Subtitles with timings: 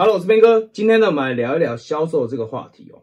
[0.00, 0.60] 好我是边哥。
[0.72, 3.02] 今天呢，我们来聊一聊销售这个话题哦。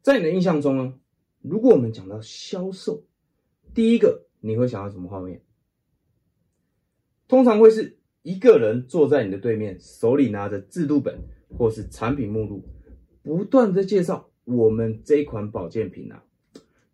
[0.00, 0.94] 在你的印象中呢，
[1.42, 3.02] 如果我们讲到销售，
[3.74, 5.42] 第一个你会想到什么画面？
[7.26, 11.18] 通常会是一个人坐在你的对面，手里拿着制度本
[11.58, 12.62] 或是产品目录，
[13.24, 16.22] 不断的介绍我们这一款保健品啊，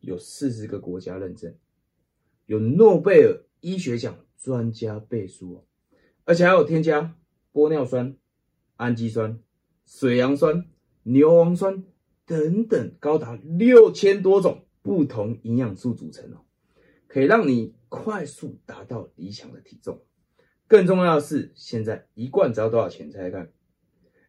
[0.01, 1.55] 有四十个国家认证，
[2.47, 5.65] 有诺贝尔医学奖专家背书哦，
[6.25, 7.15] 而且还有添加
[7.53, 8.17] 玻尿酸、
[8.81, 9.39] 氨基酸、
[9.85, 10.65] 水杨酸、
[11.03, 11.85] 牛磺酸
[12.25, 16.47] 等等高达六千多种不同营养素组成哦，
[17.07, 20.03] 可以让你快速达到理想的体重。
[20.67, 23.11] 更重要的是，现在一罐只要多少钱？
[23.11, 23.53] 猜猜看，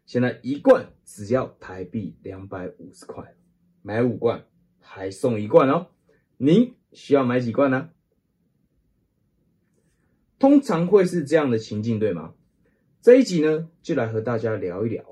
[0.05, 3.33] 现在一罐只要台币两百五十块，
[3.81, 4.45] 买五罐
[4.81, 5.87] 还送一罐哦。
[6.35, 7.91] 您需要买几罐呢？
[10.37, 12.33] 通常会是这样的情境，对吗？
[13.03, 15.03] 这一集呢，就来和大家聊一聊，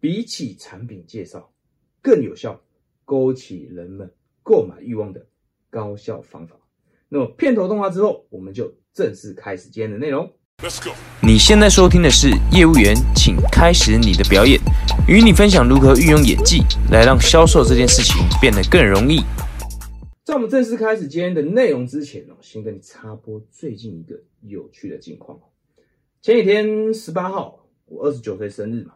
[0.00, 1.52] 比起产品介绍，
[2.00, 2.58] 更有效
[3.04, 4.10] 勾起人们
[4.42, 5.26] 购买欲望的
[5.68, 6.56] 高效方法。
[7.10, 10.32] 那么片头动画之后，我们就正式开始今天的内容。
[11.22, 14.58] 你现在收听的是业务员，请开始你的表演，
[15.06, 19.20] 与你分享如何运用演技来让销售这件事情变得更容易。
[20.24, 25.38] 在我们正式开始今天的内容之前哦，先跟你插播最近一个有趣的近况。
[26.22, 28.94] 前几天十八号，我二十九岁生日嘛，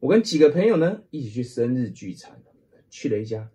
[0.00, 2.42] 我跟几个朋友呢一起去生日聚餐，
[2.90, 3.50] 去了一家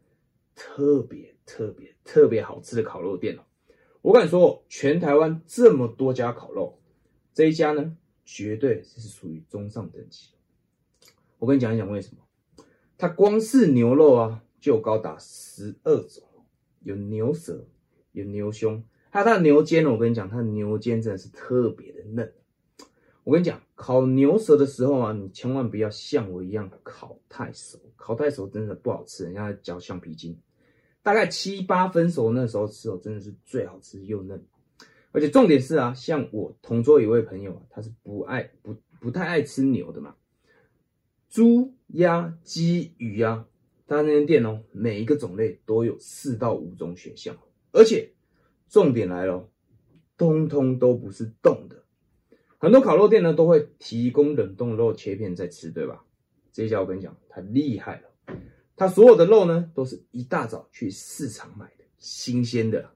[0.55, 3.43] 特别特别特别好吃的烤肉店哦。
[4.01, 6.79] 我敢说，全台湾这么多家烤肉。
[7.35, 10.29] 这一家呢，绝对是属于中上等级。
[11.37, 12.65] 我跟你讲一讲为什么，
[12.97, 16.23] 它光是牛肉啊，就高达十二种，
[16.81, 17.67] 有牛舌，
[18.11, 19.91] 有牛胸，还有它的牛肩呢。
[19.91, 22.33] 我跟你讲，它的牛肩真的是特别的嫩。
[23.23, 30.37] 我跟你讲，烤牛舌的时候啊，你千万不要像我一样烤太熟，烤太熟真的不好吃，人家嚼橡皮筋。
[31.01, 34.43] 大概七八分熟那时候吃哦，真的是最好吃又嫩。
[35.11, 40.15] 而且重点是啊，像我同桌一位朋友啊，他是不爱不不太爱吃牛的嘛，
[41.29, 43.45] 猪、鸭、鸡、鱼啊，
[43.87, 47.37] 他那间店哦，每一个种类都有四到五种选项，
[47.71, 48.11] 而且
[48.67, 49.47] 重点来了，
[50.17, 51.82] 通通都不是冻的。
[52.63, 56.05] 很多烤肉店呢都会提供冷冻肉切片在吃，对吧？
[56.53, 58.37] 这家我跟你讲，他厉害了，
[58.77, 62.89] 他所有的肉呢都是一大早去市场买的，新鲜的。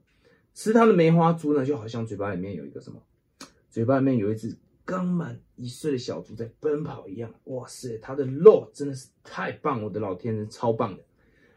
[0.53, 3.03] 吃它的梅花猪呢，就好像嘴巴里面有一个什么，
[3.69, 4.55] 嘴巴里面有一只
[4.85, 7.33] 刚满一岁的小猪在奔跑一样。
[7.43, 9.83] 哇塞，它的肉真的是太棒！
[9.83, 11.03] 我的老天，人超棒的。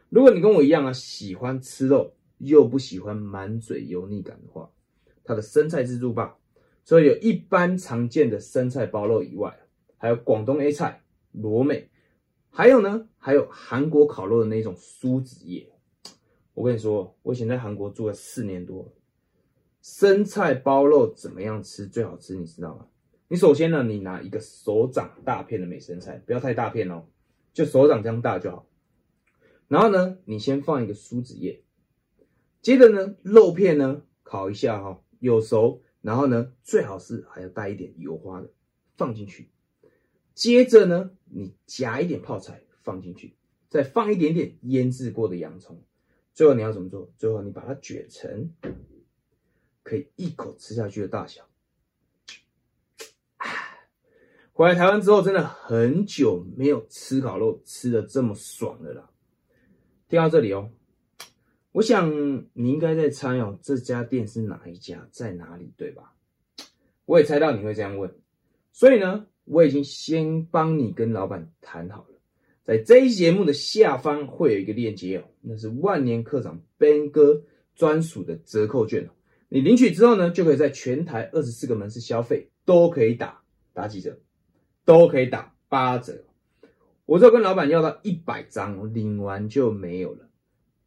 [0.09, 4.69] 如果你跟我一样啊，喜欢吃肉又不喜欢满嘴油腻感的话，
[5.23, 6.35] 它的生菜自助吧，
[6.83, 9.57] 除了有一般常见的生菜包肉以外，
[9.97, 11.89] 还有广东 A 菜、罗美，
[12.49, 15.71] 还有呢，还有韩国烤肉的那种酥子叶。
[16.53, 18.93] 我跟你说，我以前在韩国住了四年多，
[19.81, 22.35] 生菜包肉怎么样吃最好吃？
[22.35, 22.87] 你知道吗？
[23.29, 27.05] 你首先呢，你拿一个手掌大片的美生菜，不要太大片哦，
[27.53, 28.67] 就手掌这样大就好。
[29.69, 31.63] 然后呢，你先放一个梳子叶，
[32.61, 38.49] 接着呢，肉片呢烤一下哈，有熟，然后呢，最好是还要带一点油花的
[38.97, 39.49] 放进去。
[40.33, 43.35] 接着呢，你夹一点泡菜放进去，
[43.69, 45.83] 再放一点点腌制过的洋葱。
[46.33, 47.11] 最后你要怎么做？
[47.17, 48.51] 最后你把它卷成
[49.83, 51.47] 可以一口吃下去的大小。
[54.53, 59.09] 回来台湾之后，真的很久没有吃烤肉吃的这么爽的啦。
[60.07, 60.71] 听到这里哦，
[61.71, 62.11] 我想
[62.53, 66.13] 你应该在猜哦，这家店是哪一家，在哪里，对吧？
[67.05, 68.13] 我也猜到你会这样问，
[68.71, 72.15] 所以呢，我已经先帮你跟老板谈好了。
[72.63, 77.41] 在这一节目的下方会有一个链接哦，那是万年课长 Ben 哥
[77.75, 79.09] 专属的折扣券哦。
[79.49, 83.41] 你领取之后呢，就可以在全台二十四个门市消费都可以打
[83.73, 84.19] 打几折，
[84.85, 86.23] 都可以打八折。
[87.05, 90.29] 我就跟老板要到一百张，领完就没有了。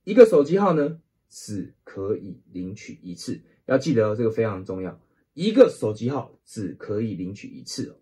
[0.04, 5.00] 一个手机号呢，只可以领取一次，要记得这个非常重要。
[5.32, 7.96] 一个手机号只可以领取一次哦。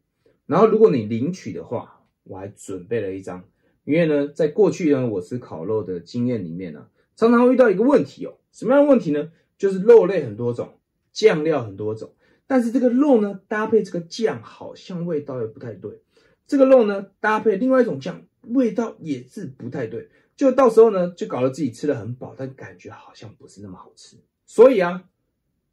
[0.47, 3.45] 然后如果你领取的话，我还准备了一张。
[3.85, 8.35] 因为呢，在过去呢，我吃烤肉的经验里面呢，常常会遇到一个问题哦。
[8.53, 9.33] 什么样的问题呢？
[9.57, 10.75] 就是肉类很多种，
[11.13, 12.13] 酱料很多种，
[12.47, 16.01] 但是这个肉呢，搭配这个酱好像味道又不太对。
[16.47, 20.09] 这个肉呢，搭配另外一种酱，味道也是不太对。
[20.37, 24.17] 就到时候呢，就搞得自己吃的很饱，但感觉好像不是那么好吃。
[24.47, 25.05] 所以啊，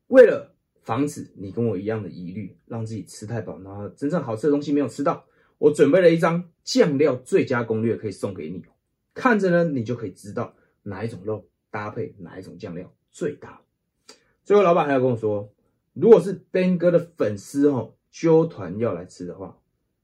[0.08, 5.26] 为了防止你跟我一样的疑虑，让自己吃太饱，然后真正好吃的东西没有吃到。
[5.58, 8.64] 我准备了一张酱料最佳攻略，可以送给你。
[9.14, 13.62] 看着呢，你就可以知道哪一种肉搭配哪一种酱料最搭。
[14.44, 15.54] 最后，老板还要跟我说，
[15.94, 19.60] 如果是 Ben 哥的粉丝哦，揪团要来吃的话，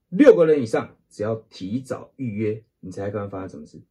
[0.10, 3.82] 六个人以上只要提早预约，你猜看发生什么事？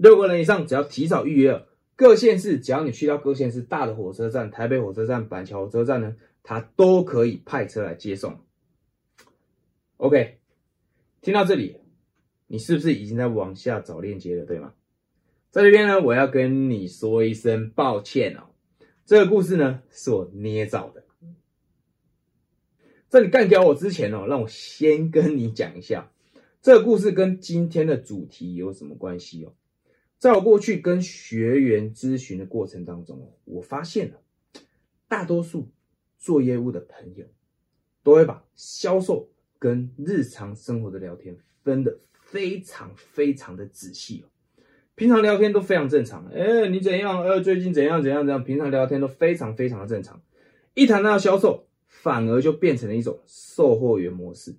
[0.00, 1.62] 六个人以上只要提早预约，
[1.94, 8.40] 各县市只要你去到各县市大的火车站，台北火车站、板桥火车站呢，他都可以派车来接送。
[9.98, 10.38] OK，
[11.20, 11.76] 听到这里，
[12.46, 14.72] 你是不是已经在往下找链接了，对吗？
[15.50, 18.54] 在这边呢，我要跟你说一声抱歉哦，
[19.04, 21.04] 这个故事呢是我捏造的。
[23.10, 26.10] 在你干掉我之前哦，让我先跟你讲一下，
[26.62, 29.52] 这个故事跟今天的主题有什么关系哦？
[30.20, 34.22] 在我过去跟学员咨询的过程当中我发现了
[35.08, 35.68] 大多数
[36.16, 37.26] 做业务的朋友
[38.04, 39.28] 都会把销售。
[39.62, 44.26] 跟日常生活的聊天分的非常非常的仔细哦，
[44.94, 47.22] 平常聊天都非常正常，哎，你怎样？
[47.22, 48.42] 呃，最近怎样怎样怎样？
[48.42, 50.22] 平常聊天都非常非常的正常，
[50.72, 54.56] 一谈到销售，反而就变成了一种售货员模式，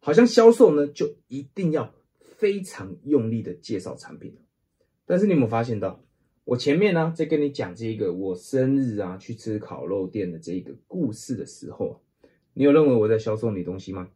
[0.00, 4.34] 好像销售呢就一定要非常用力的介绍产品。
[5.12, 6.02] 但是你有没有发现到，
[6.42, 12.00] 我前面呢在跟你讲这个我生日啊去吃烤肉店的这个故事的时候，
[12.54, 14.08] 你有认为我在销售你东西吗？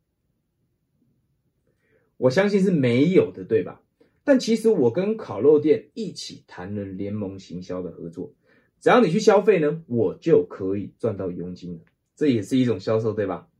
[2.16, 3.82] 我相信是没有的，对吧？
[4.24, 8.34] 但其实我跟烤肉店一起谈了联盟行销的合作，
[8.80, 11.80] 只要你去消费呢，我就可以赚到佣金了，
[12.14, 13.50] 这也是一种销售，对吧？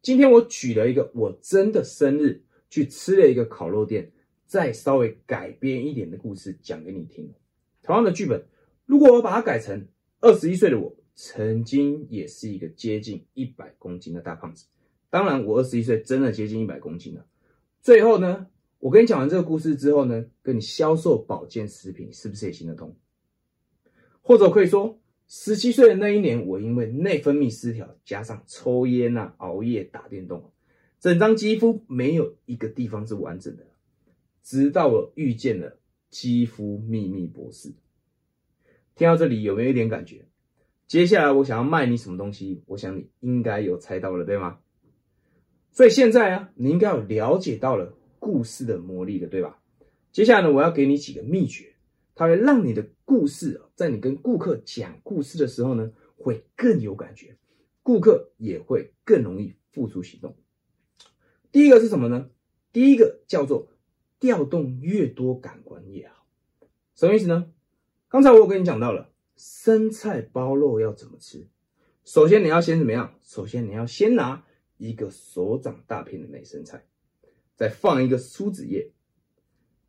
[0.00, 4.12] 今天我举了一个我真的生日去吃了一个烤肉店，
[4.50, 7.32] 再稍微改编一点的故事讲给你听。
[7.84, 8.44] 同样的剧本，
[8.84, 9.86] 如果我把它改成
[10.20, 14.66] 二十一岁的我曾经也是一个接近一百公斤的大胖子。
[15.08, 17.24] 当然，我二十一岁真的接近一百公斤了。
[17.80, 18.48] 最后呢，
[18.80, 22.96] 我跟你讲完这个故事之后呢，跟你销售保健食品是不是也行得通？
[24.20, 24.98] 或者可以说，
[25.28, 30.50] 十七岁的那一年，我因为内分泌失调，加上抽烟啊、熬夜、打电动，
[30.98, 33.64] 整张肌肤没有一个地方是完整的。
[34.50, 37.72] 直到我遇见了肌肤秘密博士。
[38.96, 40.26] 听到这里有没有一点感觉？
[40.88, 42.64] 接下来我想要卖你什么东西？
[42.66, 44.58] 我想你应该有猜到了，对吗？
[45.70, 49.62] 所以现在啊，你应该有了解到了故事的魔力了，对吧？
[50.10, 51.76] 接下来呢，我要给你几个秘诀，
[52.16, 57.36] 它会让你的故事在你跟顾客讲故事的时候呢，会更有感觉，
[57.84, 60.34] 顾客也会更容易付出行动。
[61.52, 62.28] 第一个是什么呢？
[62.72, 63.68] 第一个叫做
[64.20, 66.24] 调动越多感官越好。
[66.94, 67.50] 什么意思呢？
[68.08, 71.48] 刚才我有跟你讲到了生菜包肉要怎么吃，
[72.04, 73.18] 首先你要先怎么样？
[73.22, 74.44] 首先你要先拿。
[74.82, 76.86] 一个手掌大片的美生菜，
[77.54, 78.92] 再放一个苏子叶，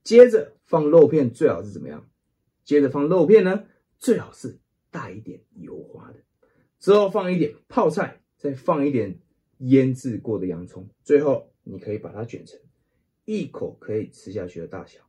[0.03, 2.09] 接着放肉片，最好是怎么样？
[2.65, 3.63] 接着放肉片呢，
[3.97, 6.17] 最好是带一点油花的。
[6.77, 9.17] 之后放一点泡菜，再放一点
[9.59, 12.59] 腌制过的洋葱，最后你可以把它卷成
[13.25, 14.99] 一口可以吃下去的大小，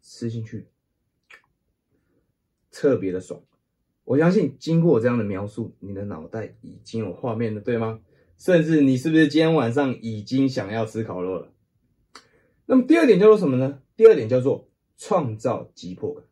[0.00, 0.66] 吃进去
[2.70, 3.42] 特别的爽。
[4.04, 8.00] 我相信经过我这样的描述，你的脑袋已经有画面了，对吗？
[8.36, 11.52] 甚至你是不是今天晚上已经想要吃烤肉了？
[12.66, 13.82] 那么第二点叫做什么呢？
[13.96, 16.24] 第二点叫做创造急迫感。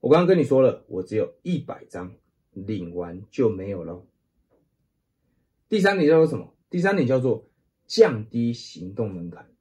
[0.00, 2.14] 我刚刚跟你说了，我只有一百张，
[2.52, 4.04] 领完就没有了。
[5.68, 6.54] 第三点叫做什么？
[6.68, 7.48] 第三点叫做
[7.86, 9.53] 降低行动门槛。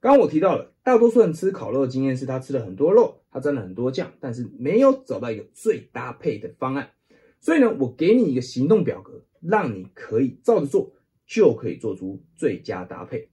[0.00, 6.90] 刚我提到了，大多数人吃烤肉的经验是他吃了很多肉，他沾了很多酱，但是没有找到一个最搭配的方案。
[7.40, 10.92] 所以呢，我给你一个行动表格，让你可以照着做。
[11.30, 13.28] 就可以做出最佳搭配。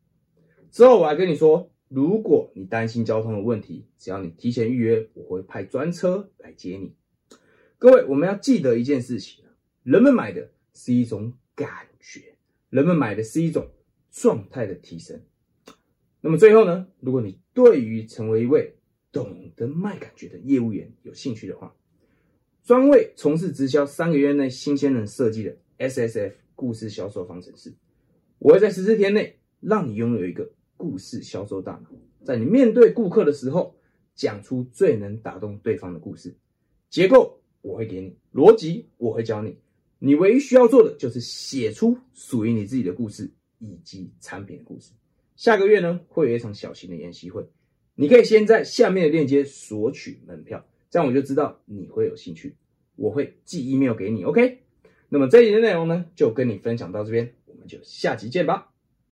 [0.70, 6.94] 之后我还跟你说，如果你担心交通的问题，只要你提前预约，我会派专车来接你。
[7.78, 9.46] 各位，我们要记得一件事情
[9.84, 12.36] 人们买的是一种感觉，
[12.70, 13.66] 人们买的是一种
[14.12, 15.22] 状态的提升。
[16.26, 18.74] 那么最后呢，如果你对于成为一位
[19.12, 21.76] 懂得卖感觉的业务员有兴趣的话，
[22.64, 27.72] 专为从事直销三个月内新鲜人设计的 S S F 故事销售方程式。
[28.40, 31.92] 我会在十四天内让你拥有一个故事销售大脑，
[32.24, 33.76] 在你面对顾客的时候，
[34.16, 36.36] 讲出最能打动对方的故事。
[36.90, 39.56] 结构我会给你，逻辑我会教你，
[40.00, 44.92] 你唯一需要做的就是写出属于你自己的故事以及产品的故事。
[45.36, 47.46] 下个月呢会有一场小型的研习会，
[47.96, 52.56] 你可以先在下面的链接索取门票，这样我就知道你会有兴趣，
[52.96, 54.24] 我会寄 email 给你。
[54.24, 54.60] OK，
[55.10, 57.34] 那么这一集的内容呢就跟你分享到这边。
[57.46, 58.75] 我们就下集见吧。